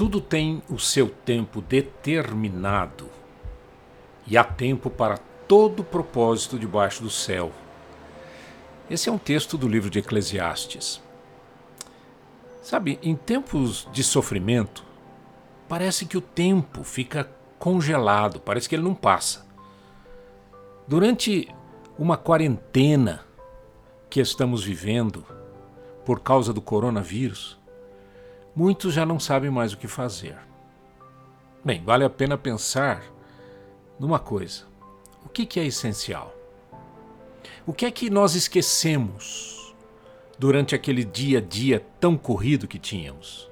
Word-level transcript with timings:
Tudo 0.00 0.18
tem 0.18 0.62
o 0.70 0.78
seu 0.78 1.10
tempo 1.10 1.60
determinado 1.60 3.10
e 4.26 4.38
há 4.38 4.42
tempo 4.42 4.88
para 4.88 5.18
todo 5.46 5.84
propósito 5.84 6.58
debaixo 6.58 7.02
do 7.02 7.10
céu. 7.10 7.52
Esse 8.88 9.10
é 9.10 9.12
um 9.12 9.18
texto 9.18 9.58
do 9.58 9.68
livro 9.68 9.90
de 9.90 9.98
Eclesiastes. 9.98 11.02
Sabe, 12.62 12.98
em 13.02 13.14
tempos 13.14 13.86
de 13.92 14.02
sofrimento, 14.02 14.82
parece 15.68 16.06
que 16.06 16.16
o 16.16 16.22
tempo 16.22 16.82
fica 16.82 17.30
congelado, 17.58 18.40
parece 18.40 18.70
que 18.70 18.74
ele 18.74 18.84
não 18.84 18.94
passa. 18.94 19.46
Durante 20.88 21.46
uma 21.98 22.16
quarentena 22.16 23.20
que 24.08 24.18
estamos 24.18 24.64
vivendo 24.64 25.26
por 26.06 26.20
causa 26.20 26.54
do 26.54 26.62
coronavírus, 26.62 27.59
muitos 28.60 28.92
já 28.92 29.06
não 29.06 29.18
sabem 29.18 29.50
mais 29.50 29.72
o 29.72 29.78
que 29.78 29.88
fazer. 29.88 30.36
Bem, 31.64 31.82
vale 31.82 32.04
a 32.04 32.10
pena 32.10 32.36
pensar 32.36 33.02
numa 33.98 34.18
coisa: 34.18 34.64
o 35.24 35.30
que, 35.30 35.46
que 35.46 35.58
é 35.58 35.64
essencial? 35.64 36.34
O 37.66 37.72
que 37.72 37.86
é 37.86 37.90
que 37.90 38.10
nós 38.10 38.34
esquecemos 38.34 39.74
durante 40.38 40.74
aquele 40.74 41.04
dia 41.04 41.38
a 41.38 41.40
dia 41.40 41.80
tão 41.98 42.18
corrido 42.18 42.68
que 42.68 42.78
tínhamos? 42.78 43.50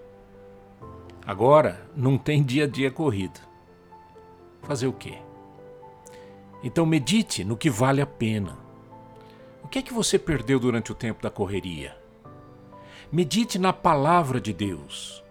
Agora 1.26 1.88
não 1.96 2.18
tem 2.18 2.42
dia 2.42 2.64
a 2.64 2.66
dia 2.66 2.90
corrido. 2.90 3.40
Fazer 4.60 4.88
o 4.88 4.92
quê? 4.92 5.16
Então 6.62 6.84
medite 6.84 7.44
no 7.44 7.56
que 7.56 7.70
vale 7.70 8.02
a 8.02 8.06
pena. 8.06 8.58
O 9.62 9.68
que 9.68 9.78
é 9.78 9.82
que 9.82 9.94
você 9.94 10.18
perdeu 10.18 10.60
durante 10.60 10.92
o 10.92 10.94
tempo 10.94 11.22
da 11.22 11.30
correria? 11.30 11.96
Medite 13.10 13.58
na 13.58 13.72
palavra 13.72 14.38
de 14.38 14.52
Deus. 14.52 15.24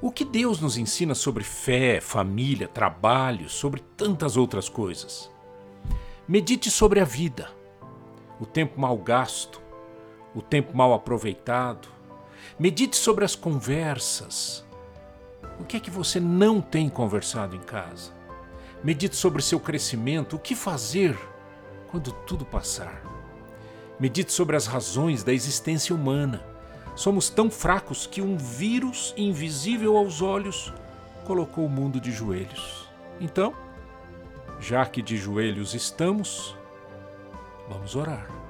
O 0.00 0.10
que 0.10 0.24
Deus 0.24 0.60
nos 0.60 0.76
ensina 0.76 1.14
sobre 1.14 1.44
fé, 1.44 2.00
família, 2.00 2.66
trabalho, 2.66 3.48
sobre 3.48 3.80
tantas 3.96 4.36
outras 4.36 4.68
coisas. 4.68 5.30
Medite 6.26 6.68
sobre 6.68 6.98
a 6.98 7.04
vida, 7.04 7.48
o 8.40 8.44
tempo 8.44 8.80
mal 8.80 8.96
gasto, 8.96 9.62
o 10.34 10.42
tempo 10.42 10.76
mal 10.76 10.92
aproveitado. 10.92 11.86
Medite 12.58 12.96
sobre 12.96 13.24
as 13.24 13.36
conversas. 13.36 14.66
O 15.60 15.64
que 15.64 15.76
é 15.76 15.80
que 15.80 15.92
você 15.92 16.18
não 16.18 16.60
tem 16.60 16.88
conversado 16.88 17.54
em 17.54 17.60
casa? 17.60 18.10
Medite 18.82 19.14
sobre 19.14 19.42
seu 19.42 19.60
crescimento, 19.60 20.34
o 20.34 20.40
que 20.40 20.56
fazer 20.56 21.16
quando 21.88 22.10
tudo 22.26 22.44
passar. 22.44 23.00
Medite 24.00 24.32
sobre 24.32 24.56
as 24.56 24.66
razões 24.66 25.22
da 25.22 25.32
existência 25.32 25.94
humana 25.94 26.50
Somos 26.94 27.30
tão 27.30 27.50
fracos 27.50 28.06
que 28.06 28.20
um 28.20 28.36
vírus 28.36 29.14
invisível 29.16 29.96
aos 29.96 30.20
olhos 30.20 30.72
colocou 31.24 31.64
o 31.64 31.70
mundo 31.70 32.00
de 32.00 32.10
joelhos. 32.10 32.88
Então, 33.20 33.54
já 34.60 34.84
que 34.84 35.00
de 35.00 35.16
joelhos 35.16 35.74
estamos, 35.74 36.56
vamos 37.68 37.96
orar. 37.96 38.41